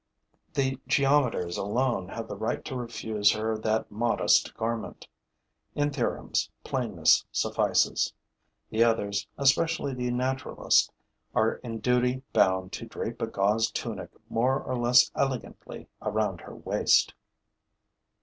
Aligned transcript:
The 0.55 0.79
geometers 0.87 1.57
alone 1.59 2.07
have 2.09 2.27
the 2.27 2.35
right 2.35 2.65
to 2.65 2.75
refuse 2.75 3.33
her 3.33 3.55
that 3.59 3.91
modest 3.91 4.55
garment; 4.57 5.07
in 5.75 5.91
theorems, 5.91 6.49
plainness 6.63 7.23
suffices. 7.31 8.11
The 8.71 8.83
others, 8.83 9.27
especially 9.37 9.93
the 9.93 10.09
naturalist, 10.09 10.91
are 11.35 11.57
in 11.57 11.81
duty 11.81 12.23
bound 12.33 12.71
to 12.71 12.87
drape 12.87 13.21
a 13.21 13.27
gauze 13.27 13.69
tunic 13.69 14.09
more 14.27 14.59
or 14.59 14.75
less 14.75 15.11
elegantly 15.13 15.87
around 16.01 16.41
her 16.41 16.55
waist. 16.55 17.13